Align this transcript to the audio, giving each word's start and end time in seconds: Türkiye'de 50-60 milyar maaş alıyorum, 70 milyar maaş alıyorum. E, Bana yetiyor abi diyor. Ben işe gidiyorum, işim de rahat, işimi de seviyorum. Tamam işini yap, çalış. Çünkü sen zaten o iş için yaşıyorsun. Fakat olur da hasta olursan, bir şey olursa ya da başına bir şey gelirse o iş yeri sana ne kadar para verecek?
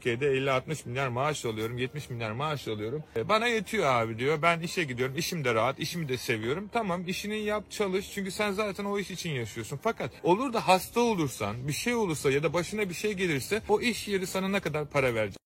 Türkiye'de 0.00 0.26
50-60 0.26 0.88
milyar 0.88 1.08
maaş 1.08 1.44
alıyorum, 1.44 1.78
70 1.78 2.10
milyar 2.10 2.30
maaş 2.32 2.68
alıyorum. 2.68 3.02
E, 3.16 3.28
Bana 3.28 3.46
yetiyor 3.46 3.84
abi 3.86 4.18
diyor. 4.18 4.42
Ben 4.42 4.60
işe 4.60 4.84
gidiyorum, 4.84 5.16
işim 5.16 5.44
de 5.44 5.54
rahat, 5.54 5.78
işimi 5.80 6.08
de 6.08 6.16
seviyorum. 6.16 6.68
Tamam 6.72 7.02
işini 7.06 7.38
yap, 7.38 7.70
çalış. 7.70 8.10
Çünkü 8.14 8.30
sen 8.30 8.52
zaten 8.52 8.84
o 8.84 8.98
iş 8.98 9.10
için 9.10 9.30
yaşıyorsun. 9.30 9.80
Fakat 9.82 10.10
olur 10.22 10.52
da 10.52 10.68
hasta 10.68 11.00
olursan, 11.00 11.68
bir 11.68 11.72
şey 11.72 11.94
olursa 11.94 12.30
ya 12.30 12.42
da 12.42 12.52
başına 12.52 12.88
bir 12.88 12.94
şey 12.94 13.12
gelirse 13.12 13.62
o 13.68 13.80
iş 13.80 14.08
yeri 14.08 14.26
sana 14.26 14.48
ne 14.48 14.60
kadar 14.60 14.86
para 14.86 15.14
verecek? 15.14 15.36